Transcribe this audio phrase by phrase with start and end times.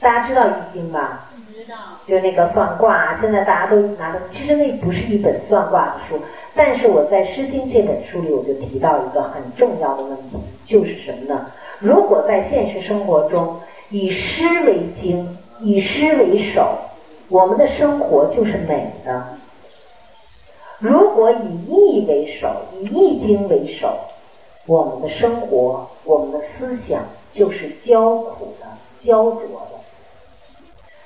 [0.00, 1.28] 大家知道易经吧？
[1.52, 1.76] 知道。
[2.06, 6.20] 就那个算卦，现在大家都拿的，其实那不是一本算卦的书，
[6.54, 10.36] 但是我在《诗经》这本书里，我就提到一个很重要的问题，
[10.66, 11.46] 就是什么呢？
[11.78, 16.76] 如果在现实生活中以诗为经，以诗为首，
[17.28, 19.22] 我们的生活就是美的；
[20.78, 23.98] 如果以易为首，以易经为首，
[24.66, 27.00] 我们的生活，我们的思想
[27.32, 28.66] 就是焦苦的、
[29.02, 29.78] 焦灼的，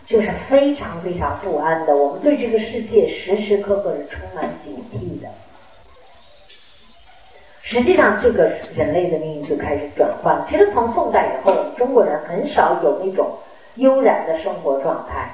[0.09, 1.95] 就是非常非常不安的。
[1.95, 5.29] 我们对这个世界时时刻刻是充满警惕的。
[7.63, 10.43] 实际上，这个人类的命运就开始转换。
[10.49, 13.31] 其实从宋代以后，我们中国人很少有那种
[13.75, 15.31] 悠然的生活状态，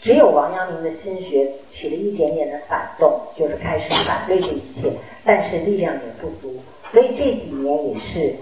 [0.00, 4.92] 只有王阳明的心学起了一点点的反动，就是开始反对这一切，
[5.24, 6.62] 但是力量也不足。
[6.92, 8.36] 所以这几年也是，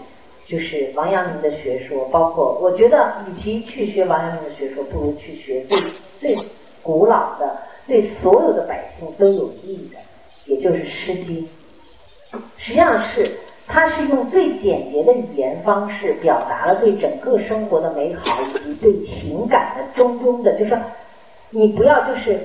[0.46, 5.78] 就是王阳明的学说，包括我觉得，与其去学王阳明的学说，不如去学最
[6.20, 6.45] 最
[6.82, 7.56] 古老的、
[7.87, 9.98] 对所有的百姓都有益的，
[10.46, 11.48] 也就是《诗经》。
[12.59, 13.26] 实际上是，
[13.66, 20.79] 它是用最简洁的语言方式表达了对整个生活的美好以及对情感的中庸的，就说
[21.51, 22.40] 你不要就是，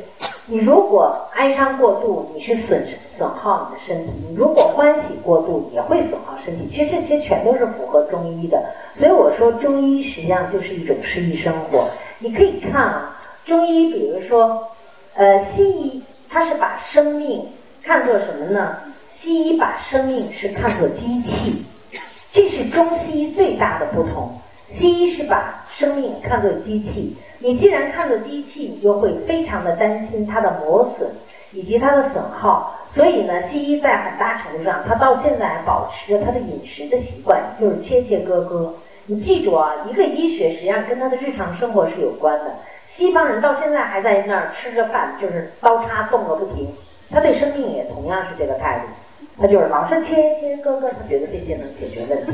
[0.45, 2.86] 你如果哀伤过度，你是损
[3.18, 6.68] 损耗你的身体；你如果欢喜过度，也会损耗身体。
[6.70, 8.64] 其实这些全都是符合中医的，
[8.96, 11.88] 所以我说中医实际上就是一种诗意生活。
[12.20, 14.68] 你可以看啊，中医比如说，
[15.16, 17.46] 呃，西医它是把生命
[17.84, 18.78] 看作什么呢？
[19.20, 21.66] 西医把生命是看作机器，
[22.31, 24.31] 这是中西医最大的不同。
[24.72, 31.09] 西医是把生命看作机器，你既然看作机器，你就会非常的担心它的磨损
[31.54, 32.77] 以及它的损耗。
[32.98, 38.73] 所以呢，西医在很大程度上，他到现在还保持着他的饮食的习惯，就是切切割割。
[39.06, 42.45] 你记住啊，一个医学实际上跟他的日常生活是有关的。
[42.90, 46.68] 西方人到现在还在那儿吃着饭，就是刀叉动个不停，
[47.12, 48.88] 他对生命也同样是这个态度。
[49.40, 52.31] 他就是老是切切割割，他觉得这些能解决问题。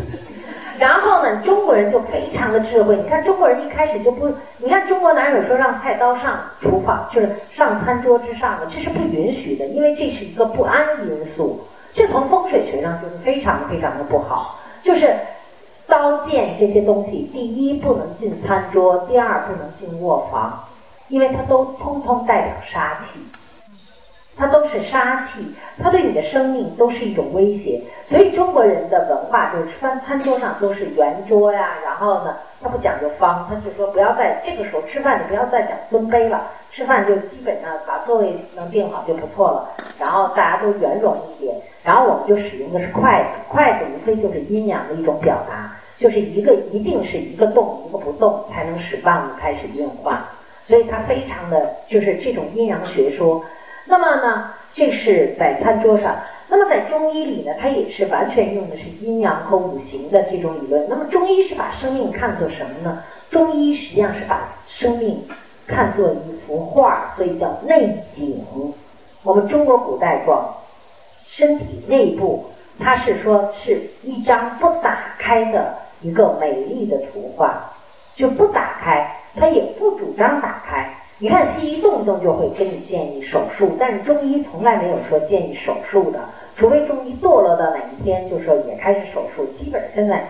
[0.83, 2.97] 然后呢，中国人就非常的智慧。
[2.97, 11.65] 你看中国人一开始就不，你看中国哪有说让菜刀上厨房，就是上餐桌之上的，这是不允许的，因为这是一个不安因素。
[11.93, 14.59] 这从风水学上就是非常非常的不好。
[14.83, 15.15] 就是
[15.87, 20.65] 刀剑这些东西，第一不能进餐桌，第二不能进卧房，
[21.07, 23.21] 因为它都通通代表杀气。
[24.35, 25.45] 它都是杀气，
[25.81, 27.79] 它对你的生命都是一种威胁。
[28.07, 39.69] 所以中国人的文化就是吃饭餐桌上都是圆桌呀，然后呢，他不讲究方，他就说不要在这个时候吃饭，你不要再讲尊卑了，吃饭就基本上把座位能定好就不错了。
[39.99, 50.25] 然后大家都圆融一点，然后我们就使用的是筷子，筷子无非就是阴阳的一种表达，就是一个一定是一个动一个不动才能使万物开始运化。
[50.65, 53.43] 所以它非常的就是这种阴阳学说。
[53.85, 56.15] 那么呢，这是在餐桌上。
[56.47, 60.85] 那么在中医里呢，它也是完全用的是阴阳和五行的这种理论。
[60.87, 63.03] 那么中医是把生命看作什么呢？
[63.31, 65.19] 中医实际上是把生命
[65.65, 68.45] 看作一幅画，所以叫内景。
[69.23, 70.53] 我们中国古代讲
[71.27, 72.45] 身体内部，
[72.77, 77.71] 它是说是一张不打开的一个美丽的图画，
[78.15, 80.93] 就不打开，它也不主张打开。
[81.23, 86.19] 你看，西医动不动就会跟你建议手术，但是中医从来没有说建议手术的，
[86.57, 89.45] 除非中医堕落到哪一天，就说也开始手术。
[89.57, 90.21] 基本现在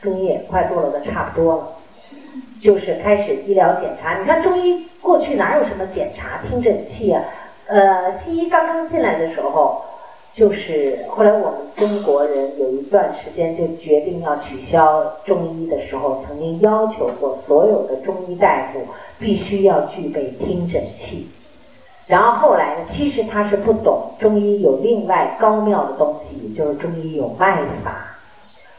[0.00, 1.68] 中医也快堕落的差不多了，
[2.58, 4.18] 就是开始医疗检查。
[4.18, 7.22] 你看中医过去哪有什么检查听诊器啊？
[7.66, 9.82] 呃，西医刚刚进来的时候。
[10.32, 18.78] 就是后来我们中国人有一段时间就决定要取消中医的时候，曾经要求过所有的中医大夫
[19.20, 21.28] 必须要具备听诊器。
[22.08, 28.16] 然后后来呢，其实他是不懂中医有另外高妙的东西，就是中医有脉法，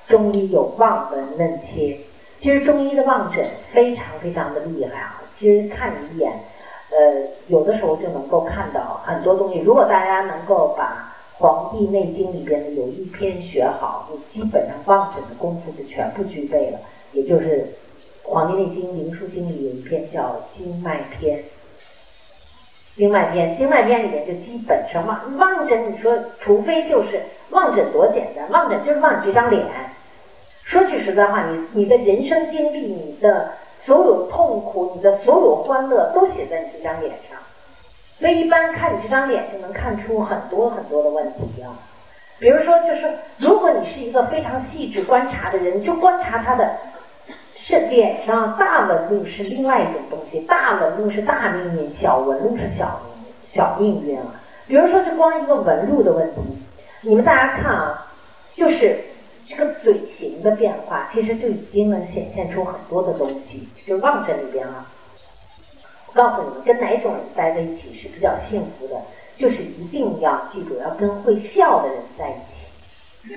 [0.08, 1.98] 中医有望闻问切。
[2.42, 5.22] 其实中医的望诊非常非常的厉害啊！
[5.40, 6.32] 其实看一眼，
[6.90, 9.60] 呃，有的时候就能够看到很多东西。
[9.60, 16.80] 如果大家能够把《黄帝内经》里边的有一篇学好，你基本上望诊的功夫就全部具备了。
[17.14, 17.62] 也就是
[18.32, 20.22] 《黄帝内经·灵枢经》里有一篇叫
[20.58, 21.38] 《经脉篇》，
[22.96, 29.66] 《经脉篇》《经脉篇》里面就基本上望望诊，你说除非就是望诊多简单，望诊就是望这张脸。
[30.64, 33.52] 说句实在话，你你的人生经历、你的
[33.84, 37.38] 所有痛苦、你的所有欢乐，都写在你这张脸上。
[38.18, 41.76] 所以一般看你这张脸就能看出很多很多的问题啊，
[42.40, 46.78] 比如说就是如果你是一个非常细致观察的人，就观察他的
[47.64, 53.24] 是脸上大纹路是另外一种东西，大纹路是大命运，小纹路是小命
[53.54, 54.26] 小命运啊。
[54.68, 56.42] 比如说，这光一个纹路的问题，
[57.02, 58.08] 你们大家看啊，
[58.56, 59.00] 就是
[59.48, 63.68] 这个嘴型的变化，其实就已经能显现出很多的东西。
[63.86, 64.90] 就望这里边啊，
[66.08, 68.96] 我告诉你们，跟哪种人待在一起是比较幸福的，
[69.38, 73.36] 就是一定要记住，要跟会笑的人在一起。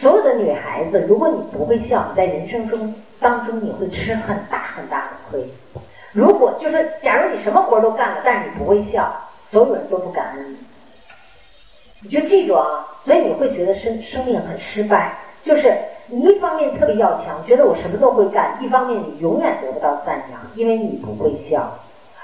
[0.00, 5.44] 所有的女孩子，如果你不会笑，你在人生中当中你会吃很大很大的亏。
[6.12, 9.12] 如果就是，假如你什么活都干了，但是你不会笑，
[9.50, 10.56] 所有人都不感恩你。
[12.02, 15.16] 你就记住啊，所以你会觉得生生命很失败。
[15.44, 21.72] 就是你一方面特别要强，觉得我什么都会干；一方面你永远得不到赞扬，因为你不会笑。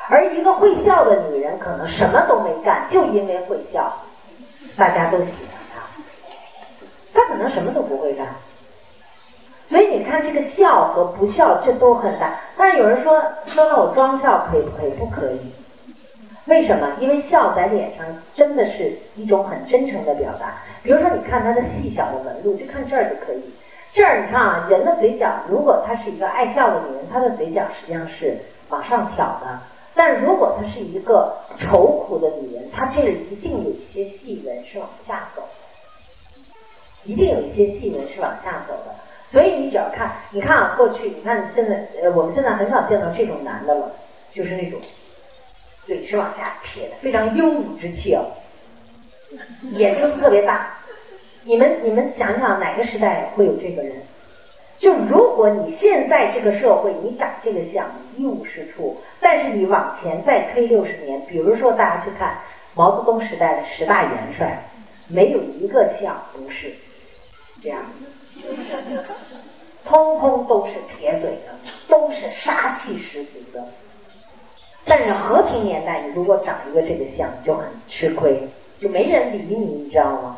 [0.08, 3.92] 而一个会笑的女人，可能什么都没干，就因为会笑，
[4.76, 5.53] 大家都喜欢。
[7.14, 8.26] 他可能什么都不会干，
[9.68, 12.38] 所以你看这个笑和不笑，这都很大。
[12.56, 14.90] 但是有人说，说了我装笑可以不可以？
[14.98, 15.38] 不可以。
[16.46, 16.86] 为什么？
[17.00, 20.56] 因为笑在脸上真的是一种很真诚的表达。
[20.82, 23.40] 比如说，你看他的细小的纹路，就看这儿就可以。
[23.94, 28.36] 这儿你看啊，人的嘴角，如果她是一个爱笑的女人，她的嘴角实际上是
[28.68, 29.58] 往上挑的。
[29.94, 35.42] 但如果她是一个愁苦的女人，她这里一定有一些细纹是往下走。
[37.04, 38.94] 一定有一些细纹是往下走的，
[39.30, 43.90] 所以你只要看，你看啊，过去你看现在，呃，我们现在很少见到这种男的了，
[44.32, 44.78] 就是那种
[45.86, 48.26] 嘴是往下撇的，非常优武之气哦，
[49.72, 50.68] 眼睛特别大。
[51.44, 53.96] 你们你们想想哪个时代会有这个人？
[54.78, 57.86] 就如果你现在这个社会你长这个相
[58.16, 62.36] 一无是处，但是你往前再推六十年，比如说大家去看
[62.74, 64.62] 毛泽东时代的十大元帅，
[65.08, 66.72] 没有一个像不是。
[67.64, 67.80] 这样，
[69.86, 71.54] 通通都是铁嘴的，
[71.88, 73.64] 都是杀气十足的。
[74.84, 78.38] 但是和平年代，你如果长一个这个相，就很吃亏，
[78.78, 80.36] 就没人理你，你知道吗？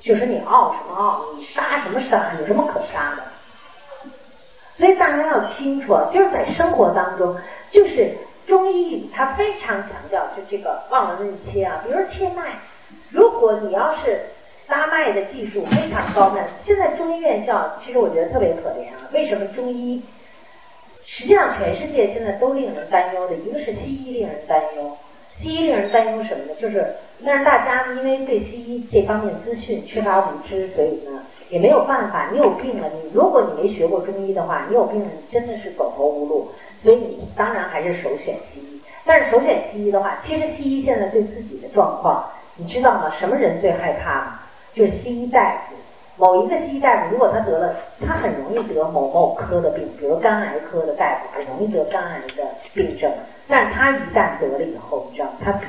[0.00, 3.22] 就是你傲什么傲，你杀什么杀，有什么可杀的？
[4.76, 7.36] 所以大家要清楚，就是在生活当中，
[7.70, 8.12] 就是
[8.44, 12.58] 中医里他非常强调，就这个望闻问切啊，比如说切脉，
[13.10, 14.20] 如果你要是。
[14.68, 16.42] 拉脉的技术非常高呢。
[16.64, 19.08] 现在中医院校其实我觉得特别可怜啊。
[19.12, 20.02] 为什么中医？
[21.04, 24.96] 实际上全世界现在都令人担忧的，一个是西医令人担忧。
[25.38, 26.54] 西医令人担忧什么呢？
[26.60, 26.84] 就是，
[27.24, 32.28] 但是大家因为对西医这方面资讯缺乏无知，所以呢也没有办法。
[32.32, 36.50] 你有病了，你如果你没学过中医的话，你有病了，你真的是走投无路。
[36.82, 38.80] 所以你当然还是首选西医。
[39.04, 43.12] 但是首选西医的话，其实西医现在对自己的状况，你知道吗？
[43.20, 44.40] 什么人最害怕吗？
[44.76, 45.74] 就是西医大夫，
[46.18, 47.74] 某一个西医大夫，如果他得了，
[48.06, 52.44] 他很容易得某某科的病，比如肝癌科的大夫很容易得肝癌的
[52.74, 53.10] 病症。
[53.48, 55.66] 但他一旦得了以后，你知道，他比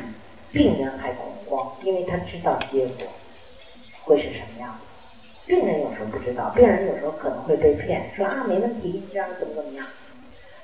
[0.51, 3.07] 病人还恐慌，因为他知道结果
[4.04, 4.69] 会是什么样。
[5.45, 9.86] 病人有时候不知道，病人有时候可能会被骗，说啊没问题，这样怎么怎么样。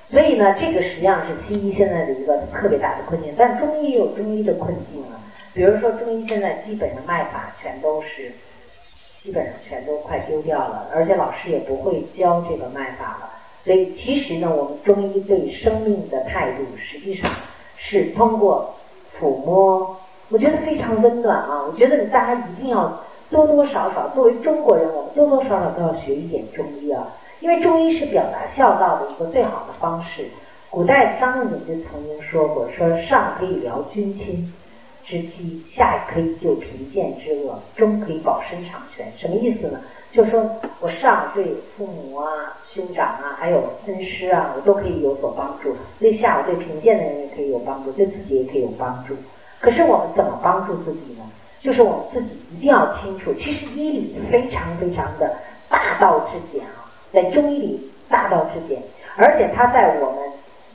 [0.06, 5.16] 所以呢，这个实际上是西医现在的一个特别大的困境，但中医也有中医的困境啊。
[5.54, 8.32] 比如说，中医现在基本的脉法全都是，
[9.22, 13.30] 基本上全都快丢掉了，而且老师也不会教这个脉法了。
[13.62, 17.30] 所以，其实呢，我们中医对生命的态度，实际上
[17.78, 18.74] 是通过
[19.16, 19.96] 抚摸，
[20.28, 21.64] 我觉得非常温暖啊。
[21.66, 27.06] 我觉得大家一定要多多少少，作为中国人，我们多多少少都要学一点中医啊，
[27.38, 30.26] 因为中医是表达孝道的一个最好的方式。
[30.68, 34.52] 古代张仲景就曾经说过，说上可以疗君亲。
[35.06, 39.06] 之饥，下可以救贫贱之恶，中可以保身长全。
[39.18, 39.80] 什么意思呢？
[40.12, 40.48] 就是说
[40.80, 41.44] 我上对
[41.76, 49.14] 父母啊、兄长啊，还有恩师啊，我都可以有所帮助；对下，我对贫贱的人也可以有帮助，对自己也可以有帮助。
[49.60, 51.30] 可是我们怎么帮助自己呢？
[51.60, 55.34] 就是我们自己一定要清楚，其实医理非常非常的
[55.68, 58.80] 大道至简啊，在中医里大道至简，
[59.16, 60.18] 而且它在我们，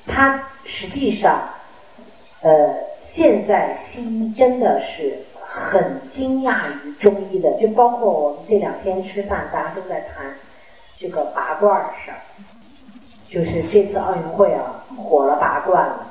[0.05, 1.41] 它实际上，
[2.41, 2.88] 呃。
[3.13, 10.25] 现在西医真的是很惊讶于中医的，就包括我们这两天吃饭，大家都在谈
[10.97, 12.17] 这个拔罐的事儿。
[13.29, 16.07] 就是这次奥运会啊，火了拔罐了。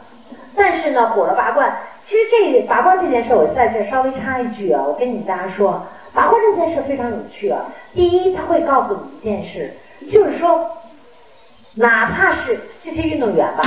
[0.55, 1.77] 但是呢，火了拔罐，
[2.07, 7.65] 其实这拔罐这件事，我在这稍微插一句啊，我跟你大家说，拔罐这件事非常有趣啊。
[7.95, 9.73] 第一，他会告诉你一件事，
[10.11, 10.69] 就是说，
[11.75, 13.63] 哪怕是这些运动员吧。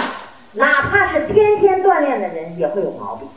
[0.54, 3.28] 哪怕是天天锻炼的人也会有毛病，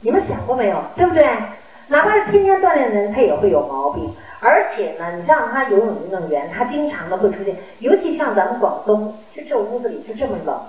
[0.00, 0.76] 你们想过没有？
[0.96, 1.26] 对不对？
[1.88, 4.14] 哪怕是天天锻炼的人，他也会有毛病。
[4.40, 10.60] 而且呢，你像他游泳运动员，他经常的会出现，尤其像咱们广东，就这屋子里就这么冷，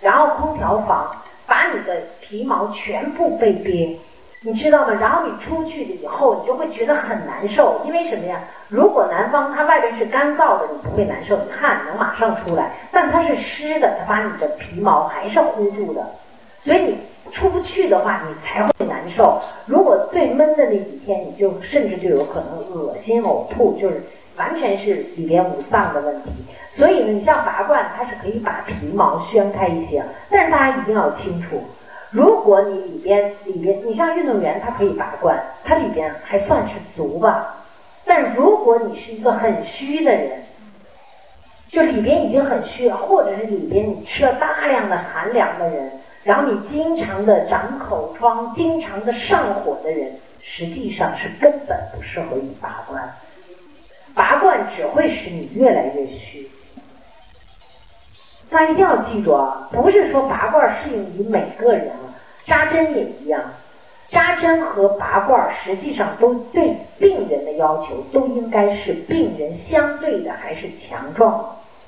[0.00, 3.98] 然后空调房把你的皮毛全部被冰。
[4.42, 4.94] 你知道吗？
[4.98, 8.40] 然后你出去了以后，你就会觉得很难受，因为什么呀？
[8.68, 16.06] 如果南方它外边是干燥的，你不会难受，你汗能马上出来；但它是湿的，它把你的皮毛还是糊住的，
[16.64, 16.98] 所以你
[17.32, 19.38] 出不去的话，你才会难受。
[19.66, 24.02] 如果最闷的那几天，你就甚至就有可能恶心呕吐，就是
[24.38, 26.30] 完全是里边五脏的问题。
[26.74, 31.62] 所以呢，你像拔罐，它是可以把皮毛宣开一些，但是大家一定要清楚。
[32.10, 37.56] 如果你里边里边，你像运动员，他可以拔罐，他里边还算是足吧。
[38.04, 40.42] 但如果你是一个很虚的人，
[41.68, 45.92] 就里边已经很虚了，或者是里边你吃了大量的寒凉的人，
[46.24, 53.00] 然后你经常的长口疮、经常的上火的人，实际上是根本不适合你拔罐。
[54.12, 55.99] 拔罐只会使你越来越。
[58.60, 61.90] 大家一定要记住啊，不是说拔罐适应于每个人，
[62.44, 63.40] 扎针也一样，
[64.10, 71.42] 扎针和拔罐实际上都对病人的要求都应该是病人相对的还是强壮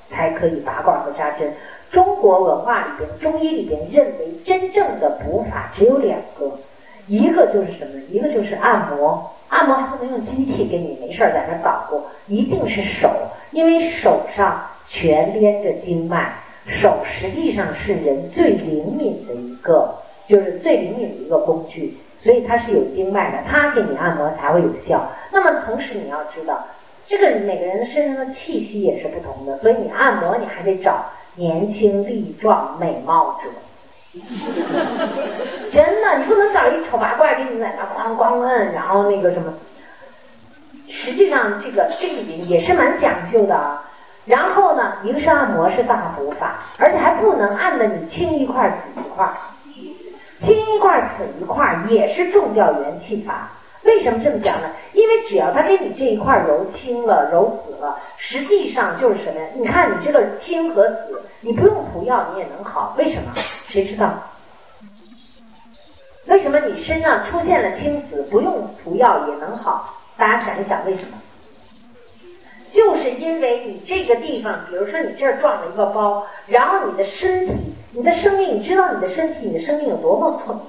[0.09, 1.53] 才可以拔罐和扎针。
[1.91, 6.57] 中国文化里边，中医里边认为真正的补法只有两个，
[7.05, 8.01] 一个就是什么？
[8.09, 13.11] 一个就是按摩，按摩还不能用机器给你没事在那捣鼓，一定是手，
[13.51, 16.33] 因为手上全连着经脉。
[16.67, 19.93] 手实际上是人最灵敏的一个，
[20.27, 25.05] 就是最灵敏的一个工具，所以它是有经脉的，它给你按摩才会有效。
[25.31, 26.65] 那么同时你要知道，
[27.07, 31.05] 这个每个人身上的气息也是不同的，所以你按摩你还得找
[31.35, 33.49] 年轻力壮美貌者。
[35.73, 39.53] 真的，你不能找一丑八怪给你在那咣咣摁，然后那个什么。
[40.87, 43.82] 实际上这个这里边也是蛮讲究的啊。
[44.25, 49.29] 然后呢，一个是按摩是大补法，而且还不能按的你青一块紫一块，
[50.41, 53.49] 青一块紫一块也是重调元气法。
[53.83, 54.69] 为什么这么讲呢？
[54.93, 59.47] 因为只要他给你这一块揉青了、揉紫了，实际上就是什么呀？
[59.55, 62.95] 你看你这个青和紫，你不用涂药你也能好。
[62.97, 63.33] 为什么？
[63.67, 64.13] 谁知道？
[66.27, 69.93] 为什么你身上出现了青紫，不用涂药也能好？
[70.15, 71.17] 大家想一想，为什么？
[72.73, 77.53] 就是因为你这个地方，比如说你这儿撞了一个包，然后你的身体、
[77.91, 80.59] 你的生命，你知道你的身体、你的生命有多么聪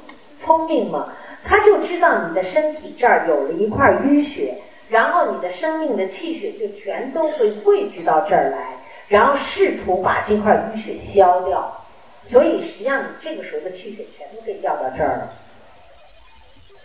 [0.44, 1.08] 聪明吗？
[1.46, 4.54] 他就知道你的身体这儿有了一块淤血，
[4.90, 8.76] 然后你的生命的气血就全都会汇聚到这儿来，
[9.08, 11.74] 然后试图把这块淤血消掉。
[12.26, 15.32] 所以实际上你这个时候的气血全都被调到这儿了。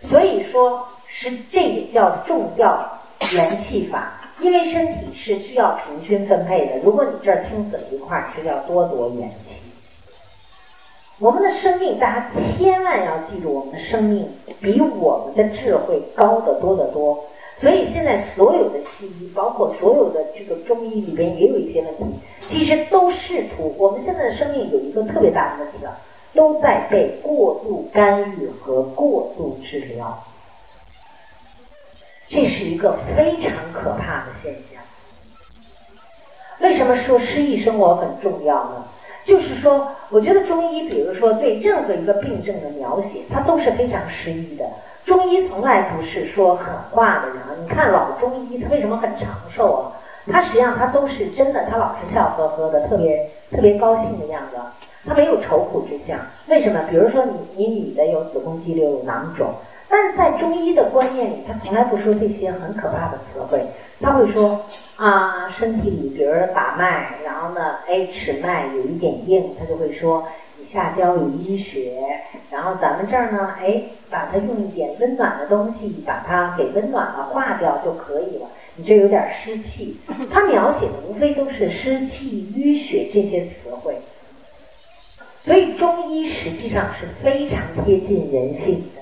[0.08, 2.86] 所以说是这也叫重调
[3.32, 4.12] 元气法。
[4.40, 9.36] 因为身体是需要平均分配的，如果你这儿青紫一块儿，是要多夺元气。
[11.18, 14.26] 我们的生命，大家千万要记住，我们的生命
[14.60, 17.22] 比我们的智慧高得多得多。
[17.58, 22.04] 所以现在所有的西医，包括所有的这个中医里边，也有一些问题，
[22.48, 23.74] 其实都试图。
[23.76, 25.98] 我们现在的生命有一个特别大的问题了，
[26.32, 30.18] 都在被过度干预和过度治疗。
[32.30, 34.80] 这是一个非常可怕的现象。
[36.60, 38.84] 为什么说诗意生活很重要呢？
[39.26, 44.64] 就是说，我觉得中医，比如说对任何一个病症的描写，它都是非常诗意的。
[45.04, 47.50] 中医从来不是说狠话的人啊。
[47.60, 49.92] 你看老中医，他为什么很长寿啊？
[50.30, 54.56] 他实际上他都是真的，他老是笑呵呵的，特别特别高兴的样子。
[55.04, 56.16] 他没有愁苦之相。
[56.46, 56.80] 为什么？
[56.88, 59.52] 比如说你你女的有子宫肌瘤有囊肿。
[59.90, 63.60] 但是在中医的观念里，他从来不说这些很可怕的词汇，
[64.00, 64.64] 他会说
[64.96, 70.24] 啊，身体里比如把脉，然后呢，哎，尺脉有一点硬，他就会说
[70.56, 71.98] 你下焦有淤血，
[72.52, 78.46] 然后咱们这儿呢，哎，把它用一点温暖的东西把它给温暖了化掉就可以了。
[78.76, 79.98] 你这有点湿气，
[80.30, 83.96] 他描写的无非都是湿气、淤血这些词汇，
[85.42, 88.99] 所以中医实际上是非常贴近人性的。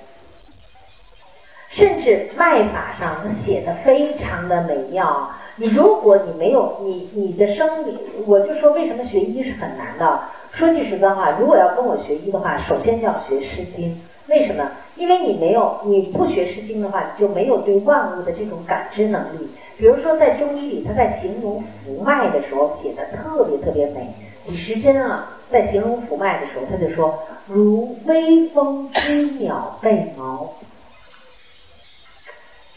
[1.79, 5.31] 甚至脉法上写的非常的美妙。
[5.55, 10.21] 你如果你没有你你的生理，我就说为什么学医是很难的。
[10.53, 13.95] 说句实在话，如果要跟我学医的话，首先就要学《诗经》。
[14.29, 14.69] 为什么？
[14.97, 19.49] 因为你没有你不学《诗经》的话，你就没有对万物的这种感知能力。
[19.77, 24.13] 比如说在中医里，他在形容浮脉的时候写的特别特别美。
[24.49, 27.17] 李时珍啊，在形容浮脉的时候，他就说
[27.47, 30.53] 如微风知鸟背毛。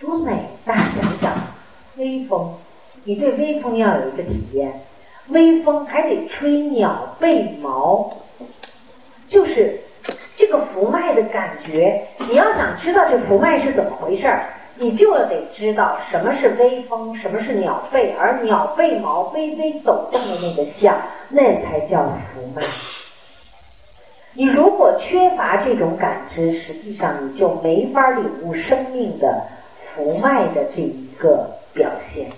[0.01, 0.33] 多美！
[0.65, 1.31] 大家想想，
[1.95, 2.51] 微风，
[3.03, 4.73] 你对微风要有一个体验，
[5.27, 8.11] 微风还得吹鸟背毛，
[9.27, 9.79] 就是
[10.35, 12.01] 这个浮脉的感觉。
[12.27, 20.97] 你要想知道这浮脉是怎么回事儿，你就得知道什么是微风，什么是鸟背，而鸟背毛微微抖动的那个像，
[21.29, 22.01] 那才叫
[22.33, 22.63] 浮脉。
[24.33, 29.45] 你如果缺乏这种感知，实际上你就没法领悟生命的
[29.95, 32.29] 浮脉的这一个表现，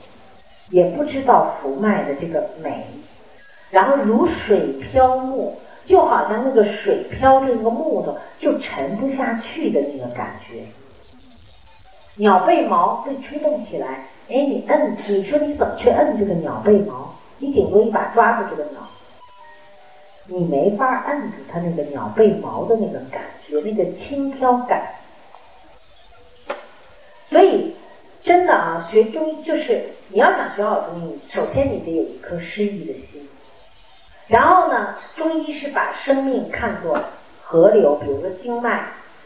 [0.70, 2.86] 也不知道浮脉的这个美。
[3.70, 10.64] 然后如水漂木，就好像那个水漂着那个木头就沉不下去的那个感觉。
[12.16, 17.14] 鸟背毛被吹动起来，哎，你摁，你说你怎么去摁这个鸟背毛？
[17.40, 18.80] 你顶多一把抓住这个鸟。
[20.28, 24.84] 你没法摁住它那个鸟背毛的那个感觉，那个轻飘感。
[27.34, 27.74] 所以，
[28.22, 33.28] 真的啊，学中医就是你要想学好中医，首先你得有一颗诗意的心。
[34.28, 37.00] 然后呢，中医是把生命看作
[37.42, 38.86] 河流，比如说经脉、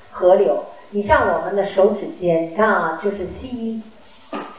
[0.09, 0.63] 河流。
[0.91, 3.83] 你像我们的手指尖，你看啊，就是西医，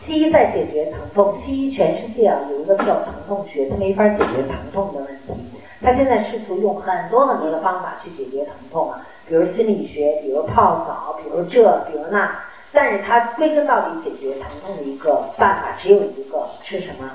[0.04, 1.38] 西医在解决疼痛。
[1.42, 5.32] 西医全世界啊有一个叫疼痛学，它没法解决疼痛的问题。
[5.80, 12.30] 他现在试图用很多很多的方法去解决疼痛啊，比如心理学，比如泡澡，比如这，比如那。
[12.72, 17.10] 但是它归根到底解决疼痛的一个办法只有一个，是什么？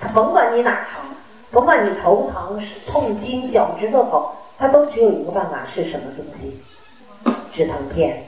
[0.00, 1.02] 它甭管你哪疼，
[1.50, 4.26] 甭管你头疼、是痛经、脚趾头疼，
[4.58, 6.60] 它都只有一个办法，是什么东西？
[7.54, 8.24] 止疼片。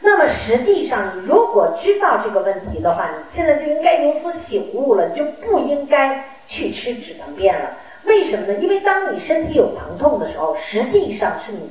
[0.00, 7.70] 那么实际上，你如果知道这个问题的话，你现在就应该有所醒悟了，你就不应该去吃止疼片了。
[8.04, 8.54] 为什么呢？
[8.54, 11.70] 因为当你身体有疼痛的时候，实际上是你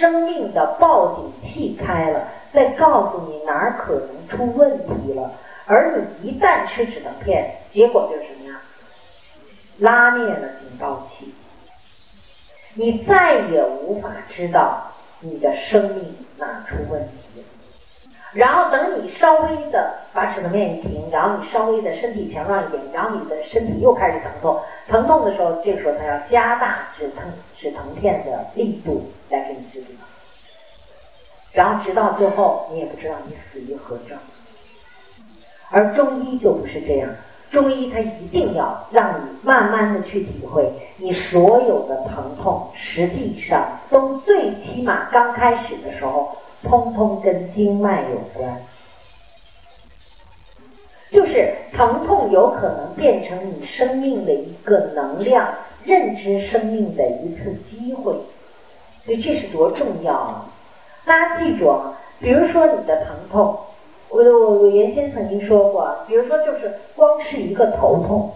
[0.00, 5.30] 生命的报警器开了，在告诉你哪儿可能出问题了。
[5.66, 8.58] 而你一旦吃止疼片，结果就是什么呀？
[9.78, 11.34] 拉灭了警报器，
[12.74, 14.82] 你再也无法知道
[15.20, 17.44] 你的生命哪出问题。
[18.32, 27.24] 然后等你稍微的把止疼片一停，然后你稍微的身体强壮一点，然后你的身体又开始疼痛，疼痛的时候，这个时候他要加大止疼
[27.58, 29.09] 止疼片的力度，
[31.52, 34.16] 然后直到最后你也不知道你死于何症。
[35.70, 37.08] 而中医就不是这样，
[37.50, 46.36] 中医它一定要让你慢慢的去体会，你所有的疼痛实际上都最起码刚开始的时候。
[46.62, 48.54] 通通跟经脉有关，
[51.10, 55.48] 就是疼痛有可能变成你生命的一个能量，
[55.84, 58.12] 认知生命的一次机会，
[59.02, 60.49] 所以这是多重要啊！
[61.04, 63.58] 大家记住啊，比如说你的疼痛，
[64.08, 68.32] 我我我原先曾经说过，比如说就是光是一个头痛，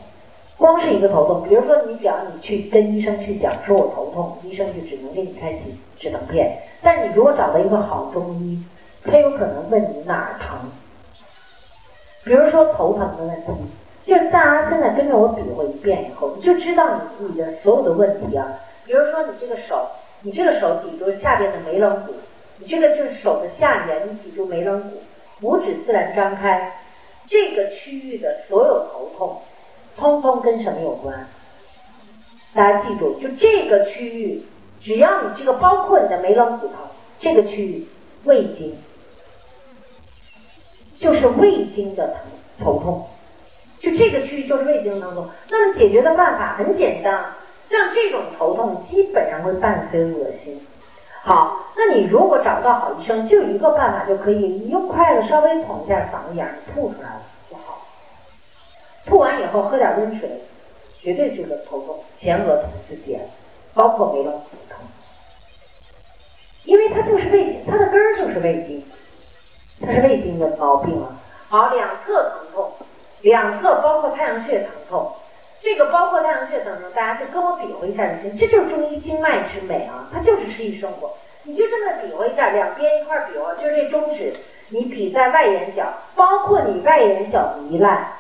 [0.57, 6.59] 光是一个头痛，比如说你只要你去跟医生去讲说我头痛，医生就只能给你开启止疼片。
[6.83, 8.63] 但你如果找到一个好中医，
[9.05, 10.59] 他有可能问你哪儿疼，
[12.25, 13.53] 比如说头疼的问题，
[14.05, 18.47] 就是大家现在跟着我比划一遍以后，你就知道你你的所有的问题啊。
[18.87, 19.87] 比如说你这个手，
[20.23, 22.13] 你这个手抵住下边的眉棱骨，
[22.65, 25.03] 你这个就是手的下缘，你抵住眉棱骨，
[25.43, 26.73] 拇指自然张开，
[27.29, 29.43] 这个区域的所有头痛，
[29.99, 31.29] 通通跟什么有关？
[32.55, 34.43] 大家记住，就这个区域。
[34.81, 36.75] 只要你这个包括你的眉棱骨头
[37.19, 37.87] 这个区域
[38.25, 38.77] 胃经，
[40.99, 42.17] 就是胃经的疼
[42.63, 43.07] 头痛，
[43.81, 45.27] 就这个区域就是胃经疼痛。
[45.51, 47.25] 那么解决的办法很简单，
[47.69, 50.61] 像这种头痛基本上会伴随恶心。
[51.25, 57.81] 好，那你如果找到好医生，就一个办法就可以，你用筷子稍微捅一下嗓子眼，吐出来了就好。
[59.07, 60.31] 吐完以后喝点温水，
[61.01, 63.25] 绝对这个头痛前额痛就解了，
[63.73, 64.41] 包括眉棱骨。
[66.65, 68.83] 因为它就是胃，它的根儿就是胃经，
[69.81, 71.21] 它是胃经的毛病啊。
[71.49, 72.73] 好，两侧疼痛，
[73.21, 75.13] 两侧包括太阳穴疼痛，
[75.65, 78.37] 这个包括太阳穴疼痛，大家就跟我比划一下就行。
[78.37, 81.17] 这就是中医经脉之美啊，它就是诗意生活。
[81.43, 84.35] 你就这么比划一下，两边一块比划，就是这中指，
[84.69, 88.13] 你比在外眼角，包括你外眼角糜烂，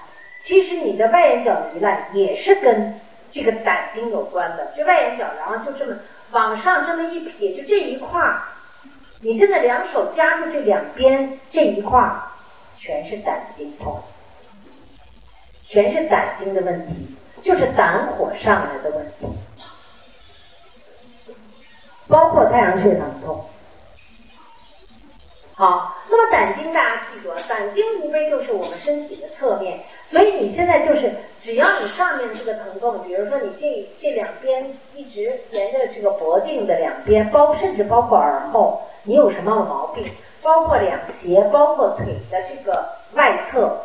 [0.43, 2.99] 其实你的外眼角糜烂也是跟
[3.31, 4.73] 这个胆经有关的。
[4.77, 5.97] 就外眼角，然后就这么。
[6.31, 8.43] 往上这么一撇，就这一块儿，
[9.21, 12.23] 你现在两手夹住这两边这一块儿，
[12.77, 14.03] 全是胆经痛，
[15.69, 19.27] 全是胆经的问题，就是胆火上来的问题，
[22.09, 23.45] 包括太阳穴疼痛。
[25.55, 29.79] 好，那么胆经大家记住啊，胆经无非就是我们身体的侧面，
[30.11, 40.11] 所以你现在就是，只要你上面这个疼痛，比如说你这这两边一直沿着这个脖颈的两边，包甚至包括耳后，你有什么毛病？
[40.43, 43.81] 包括两胁，包括腿的这个外侧，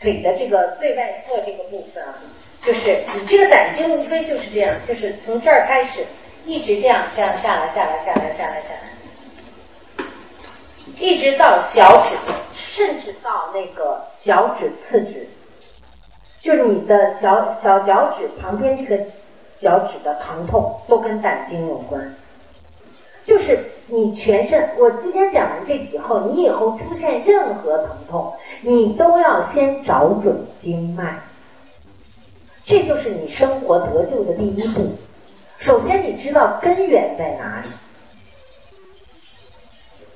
[0.00, 2.14] 腿的这个最外侧这个部分啊，
[2.62, 6.04] 就是你这个胆经无非就是这样，就是从这儿开始，
[6.44, 8.68] 一直这样这样下来下来下来下来下
[9.98, 10.04] 来，
[10.98, 12.16] 一直到小指，
[12.54, 15.26] 甚至到那个小指次指，
[16.42, 19.02] 就是你的小小脚趾旁边这个
[19.60, 22.14] 脚趾的疼痛，都跟胆经有关。
[23.24, 31.14] 就是你全身，我今天讲完这以后，你以后出现任何疼痛，你都要先找准经脉，
[32.70, 34.92] 这就是你生活得救的第一步。
[35.58, 37.68] 首先你知道根源在哪里。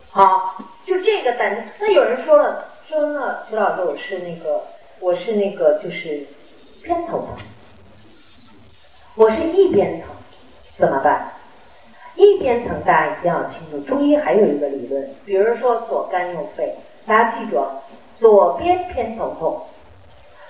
[0.09, 0.55] 好，
[0.87, 4.63] 就这个胆，那有人说了，说那徐老师，我是那个，
[5.01, 6.25] 我是那个，就是
[6.85, 7.37] 偏头疼，
[9.17, 10.11] 我是一边疼，
[10.79, 11.33] 怎么办？
[12.15, 13.81] 一边疼，大家一定要清楚。
[13.81, 16.73] 中医还有一个理论，比如说左肝右肺，
[17.05, 17.67] 大家记住，
[18.17, 19.61] 左边偏头痛，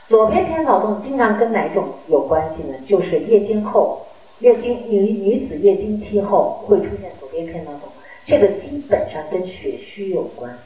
[0.09, 2.75] 左边偏头痛经常跟哪种有关系呢？
[2.87, 4.07] 就是月经后，
[4.41, 7.89] 月经女女子月经期后会出现左边偏头痛，
[8.27, 10.57] 这个基本上跟血虚有关。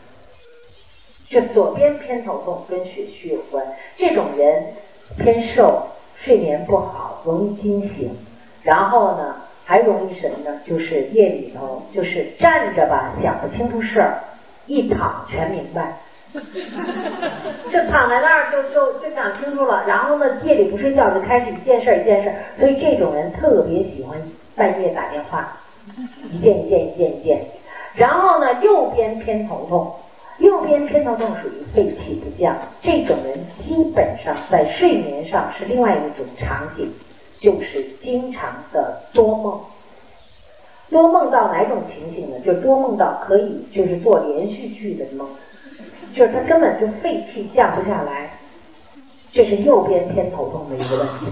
[1.28, 3.64] 就左边偏头痛跟血虚有关，
[3.96, 4.64] 这种人
[5.18, 5.82] 偏瘦，
[6.16, 8.10] 睡眠不好，容易惊醒，
[8.62, 9.36] 然后呢？
[9.64, 10.58] 还容易什么呢？
[10.66, 14.18] 就是夜里头，就是站着吧想不清楚事儿，
[14.66, 15.98] 一躺全明白，
[17.72, 19.84] 就躺在那儿就就就想清楚了。
[19.86, 22.34] 然后呢，夜里不睡觉就开始一件事儿一件事儿。
[22.58, 24.18] 所以这种人特别喜欢
[24.54, 25.56] 半夜打电话，
[26.32, 27.40] 一件一件一件一件。
[27.94, 29.92] 然后呢，右边偏头痛，
[30.38, 36.90] 右边偏头痛属于肺气不降，这种人基本上在睡眠上是另外一种场景。
[37.40, 39.60] 就是经常的多梦，
[40.90, 42.36] 多梦到哪种情形呢？
[42.44, 45.24] 就多梦到可以就是做连续剧的梦，
[46.14, 48.30] 就是他根本就肺气降不下来，
[49.32, 51.26] 这是右边偏头痛的一个问题。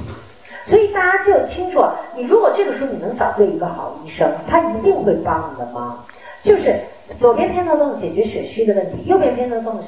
[0.68, 1.84] 所以大家就清楚，
[2.16, 6.04] 你如果这个时候你能找对一个好医生，他一定会帮你的忙。
[6.42, 6.76] 就是
[7.18, 9.80] 左边偏头痛解决血虚的问题，右边偏头痛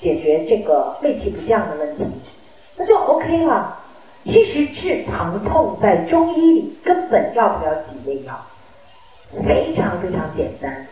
[0.00, 2.04] 解决这个肺气不降的问题，
[2.76, 3.78] 那就 OK 了。
[4.24, 8.34] 其实治疼痛在中医里根本要不了几味药，
[9.46, 10.86] 非常非常简单。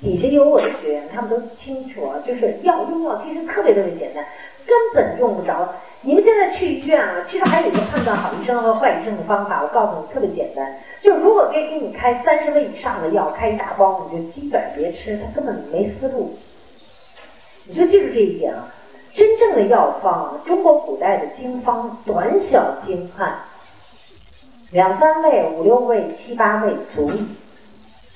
[0.00, 4.24] 底下有我的学员，他们都清楚啊，就是药用药其实特别特别简单，
[4.66, 5.74] 根本用不着。
[6.02, 10.76] 你们现在去医院啊，其实还有一个判断好医生和坏医生的方法，我告诉你特别简单。
[11.02, 16.36] 就如果给给你开三十味以上的药，开一大包，你就基本别吃，他根本没思路。
[17.66, 18.72] 你就记住这一点啊。
[19.14, 23.34] 真正的药方，中国古代的经方，短小精悍，
[24.70, 27.26] 两三味、五六味、七八味足矣，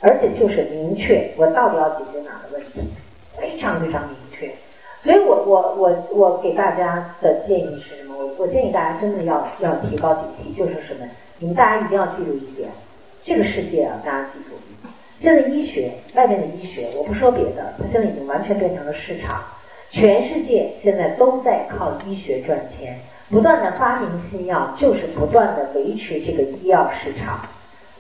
[0.03, 2.81] 而且就是明确我到底要解决哪个问题，
[3.39, 4.51] 非常非常明确。
[5.03, 8.15] 所以我我我我给大家的建议是什么？
[8.19, 11.07] 我我建议大家真的要要提高警惕，就是什么？
[11.39, 12.69] 你们大家一定要记住一点，
[13.25, 14.57] 这个世界啊，大家记住，
[15.21, 19.43] 现在医学外面的医学，我不说别的，它现在已经完全变成了市场。
[19.91, 27.41] 全世界现在都在靠医学赚钱，不断的发明新药，就是不断的维持这个医药市场，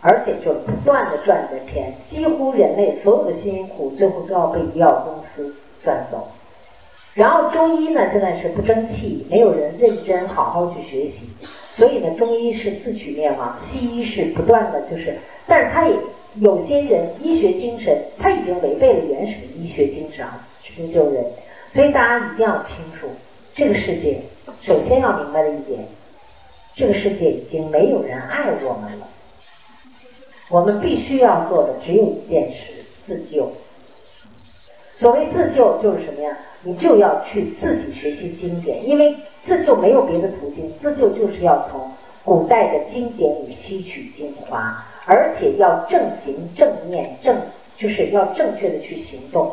[0.02, 1.94] 而且就不断的赚着钱。
[2.10, 6.28] 几乎人类所有的辛苦，最后都要被医药公司赚走。
[7.14, 11.30] 然后中医呢，现在是不争气，没有人认真好好去学习，
[11.64, 13.56] 所以呢，中医是自取灭亡。
[13.70, 15.94] 西医是不断的就是，但是他也
[16.36, 21.24] 有些人医学精神，他已经违背了原始的医学精神啊，去救人。
[21.74, 23.06] 所以大家一定要清楚，
[23.54, 24.18] 这个世界
[24.62, 25.80] 首先要明白的一点，
[26.74, 29.06] 这个世界已经没有人爱我们了。
[30.52, 33.50] 我们必须要做的只有一件事：自救。
[34.98, 36.36] 所谓自救就是什么呀？
[36.62, 41.90] 你就要去自己学习经典，因为自救没有别的途径，自救就是要从
[42.22, 47.34] 古代的经典里吸取精华，而且要正行正念正，
[47.78, 49.50] 就是要正确的去行动。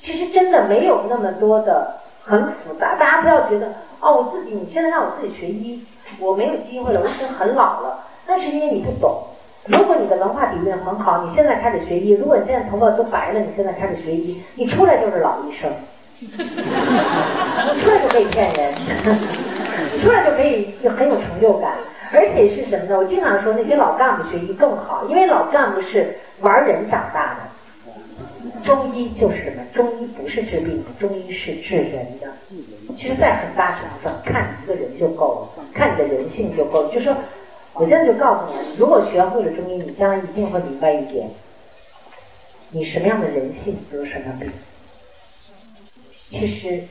[0.00, 3.68] 其实真的没有那么多的很复杂，大家不要觉得
[4.00, 5.80] 哦，我自己你现在让我自己学医，
[6.18, 8.04] 我没有机会了，我已经很老了。
[8.26, 9.22] 那是因为你不懂。
[9.66, 15.70] 如果你的文化底蕴很好，你现在开始学医，如果你现在头发都白了，你现在开始学医，你出来就是老医生，
[16.20, 18.74] 你出来就可以骗人，
[19.94, 21.72] 你出来就可以很有成就感。
[22.12, 22.96] 而且是什么呢？
[22.96, 27.40] 我经常说那些老干部学医更好，因为老干部是玩人长大的。
[28.62, 29.62] 中医就是什么？
[29.74, 32.28] 中医不是治病的，中医是治人的。
[32.96, 36.88] 其实，在很大程度上，看你一个人就够了，看你的人性就够了。
[36.90, 37.12] 就说，
[37.74, 41.28] 我现在就告诉你，如果学会了中医，你将来一定会明白一点：
[42.70, 44.50] 你什么样的人性得什么病。
[46.30, 46.84] 其实，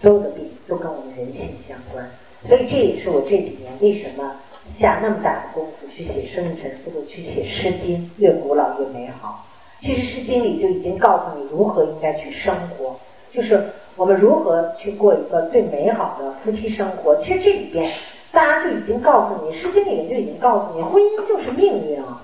[0.00, 2.08] 所有的病都跟我们人性相关。
[2.46, 4.36] 所以，这也是我这几年为什么
[4.78, 9.44] 下那么大的功夫去写《生命沉思录》，去写《诗经》，越古老越美好。
[9.80, 12.98] 其实《诗经》里就已经告诉你如何应该去生活，
[13.32, 13.64] 就是
[13.96, 17.16] 我们如何去过一个最美好的夫妻生活。
[17.22, 17.90] 其实这里边，
[18.30, 22.22] 大家就已经告诉你，《诗经》里面就已经告诉你，婚姻就是命运啊，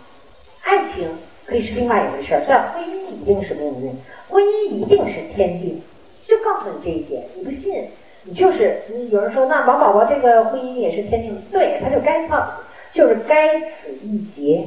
[0.62, 1.08] 爱情
[1.46, 3.92] 可以是另外一回事儿，但婚姻一定是命运，
[4.28, 5.82] 婚姻一定是天定，
[6.28, 7.22] 就告诉你这一点。
[7.34, 7.88] 你不信？
[8.26, 12.54] 你就是有人说，那王宝宝这个婚姻也是天定，对，他就该放，
[12.92, 14.66] 就是该此一劫，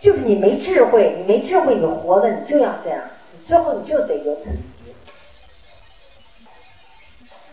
[0.00, 3.00] 就是你没智慧，你没智慧，你活的你就要这样，
[3.32, 4.50] 你最后你就得有此。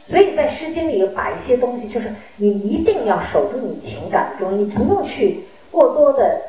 [0.09, 6.41] 所以在《诗经》里把一些东西，就是你一定要守住你情感中，你不用去过多的，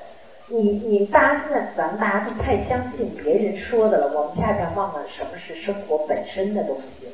[0.46, 7.08] 你你大家现在咱们大家都太相信别人说的了，我们恰恰忘了什么是生活本身的东西。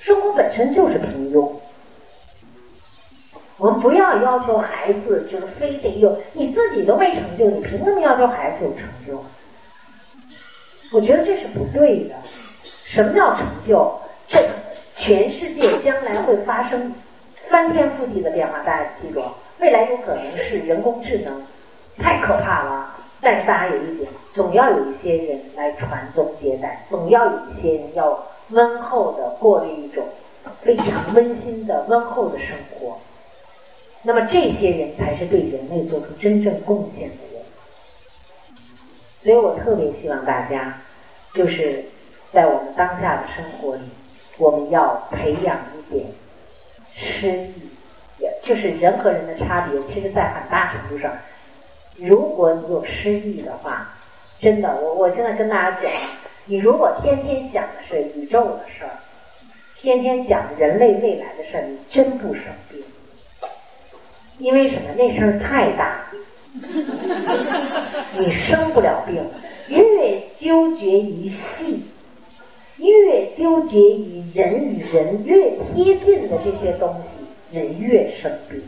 [0.00, 1.52] 生活本身就是平庸，
[3.58, 9.22] 我们不要要求孩子就是非得有，你自己都没成就，你凭什么要求孩子有成就？
[10.92, 12.14] 我觉得这是不对的。
[12.86, 13.94] 什么叫成就？
[14.26, 14.48] 这
[15.00, 16.94] 全世界将来会发生
[17.48, 19.22] 翻天覆地的变化，大家记住，
[19.58, 21.42] 未来有可能是人工智能，
[21.98, 22.94] 太可怕了。
[23.20, 28.26] 但是大家有一点，总要有一些人来传宗接代，总要有一些人要。
[28.52, 30.04] 温厚的过了一种
[30.60, 32.98] 非常温馨的温厚的生活，
[34.02, 37.44] 那么这些人才是对人类做出真正贡献的人。
[39.22, 40.76] 所以我特别希望大家，
[41.32, 41.84] 就是
[42.32, 43.82] 在我们当下的生活里，
[44.40, 46.06] 我们要培养一点
[46.96, 47.52] 诗意，
[48.18, 51.12] 也就是人和人的差别，其实在很大程度上，
[51.96, 53.86] 如果你有诗意的话，
[54.40, 55.92] 真的，我我现在跟大家讲。
[56.46, 58.90] 你如果天天想的是宇宙的事儿，
[59.76, 62.82] 天天想人类未来的事儿，你真不生病。
[64.38, 64.88] 因为什么？
[64.96, 66.00] 那事儿太大，
[68.16, 69.22] 你生不了病。
[69.68, 71.84] 越纠结于细，
[73.40, 78.62] 纠结于人与人越贴近的这些东西，人越生病。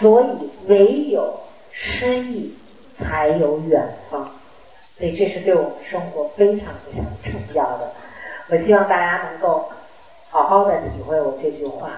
[0.00, 1.32] 所以，唯有
[1.70, 2.52] 诗意，
[2.98, 4.28] 才有远方。
[4.84, 7.92] 所以这是对我们生活非常非常重要的。
[8.50, 9.68] 我希望大家能够
[10.28, 11.92] 好好的体会我这句话。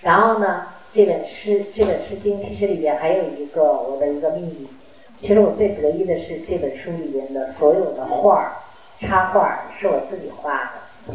[0.00, 0.62] 然后呢，
[0.94, 4.66] 这本诗这本诗经其实里边还有一个我的一个秘密。
[5.20, 8.52] 其实我最得意的是这本书里边的所有的画儿、
[9.00, 11.14] 插画是我自己画的。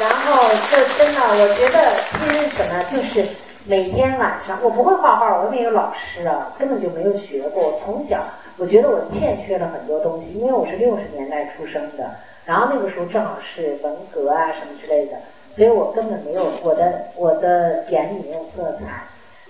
[0.00, 3.28] 然后这真的，我觉得其实什么，就是
[3.66, 8.18] 每天晚上我不会画画，我没有老师啊，根本就没有学过，从小。
[8.58, 12.10] 我觉得我欠缺了很多东西，因为我是六十年代出生的，
[12.44, 15.16] 然后那个时候正好是文革啊什么之类的，
[15.56, 19.02] 所以我根本没有我的我的眼里没有色彩，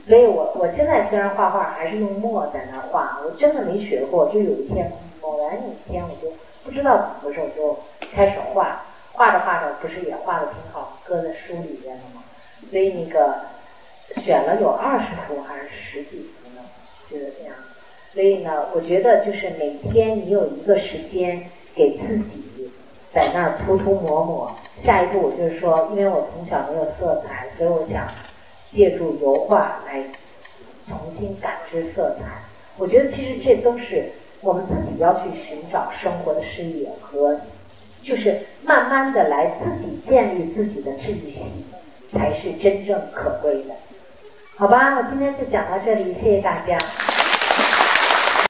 [0.07, 4.90] 所以我我现在虽然画画还是用墨在那画，我真的没学过，就有一天
[5.23, 6.33] 某然有一天我就
[6.65, 7.79] 不知道怎么回事，我就
[8.13, 8.83] 开始画，
[9.13, 12.25] 画着画着不是也画的挺好，搁在书里边了吗？
[12.71, 13.37] 所以那个
[14.23, 16.63] 选了有二十幅还是十几幅呢？
[17.09, 17.55] 就是这样。
[18.13, 22.71] 所以呢，我觉得就是每天你有一个时间给自己
[23.13, 24.53] 在那儿涂涂抹抹。
[24.85, 28.07] 下一步我就是说，因为我从小没有色彩，所以我想
[28.73, 30.03] 借助油画来
[30.87, 32.43] 重新感知色彩。
[32.77, 34.11] 我觉得其实这都是
[34.43, 37.37] 我们自己要去寻找生活的视野和，
[38.03, 41.41] 就是慢慢的来自己建立自己的秩序系，
[42.13, 43.75] 才是真正可贵的。
[44.57, 46.77] 好吧，我今天就讲到这里，谢谢大家。